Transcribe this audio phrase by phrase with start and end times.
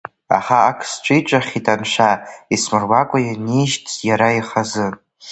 [0.37, 2.09] Аха ак сцәиҵәахит Анцәа,
[2.53, 4.87] исмырбакәа инижьт иара ихазы.